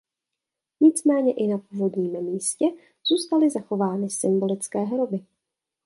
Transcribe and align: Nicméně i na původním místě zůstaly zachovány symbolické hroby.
Nicméně 0.81 1.33
i 1.33 1.47
na 1.47 1.57
původním 1.57 2.21
místě 2.23 2.65
zůstaly 3.07 3.49
zachovány 3.49 4.09
symbolické 4.09 4.79
hroby. 4.79 5.25